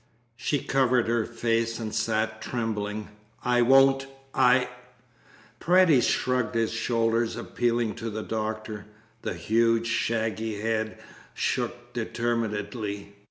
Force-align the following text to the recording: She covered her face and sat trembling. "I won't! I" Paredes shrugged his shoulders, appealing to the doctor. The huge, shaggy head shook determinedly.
She 0.35 0.57
covered 0.57 1.07
her 1.07 1.25
face 1.27 1.77
and 1.77 1.93
sat 1.93 2.41
trembling. 2.41 3.09
"I 3.45 3.61
won't! 3.61 4.07
I" 4.33 4.67
Paredes 5.59 6.07
shrugged 6.07 6.55
his 6.55 6.71
shoulders, 6.73 7.35
appealing 7.35 7.93
to 7.97 8.09
the 8.09 8.23
doctor. 8.23 8.87
The 9.21 9.35
huge, 9.35 9.85
shaggy 9.85 10.59
head 10.59 10.97
shook 11.35 11.93
determinedly. 11.93 13.13